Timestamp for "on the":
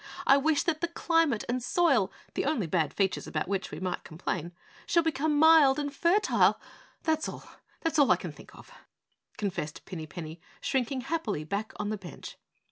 11.75-11.97